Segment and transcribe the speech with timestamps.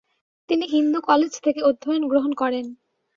[0.49, 2.65] তিনি হিন্দু কলেজ থেকে অধ্যয়ন গ্রহণ করেন।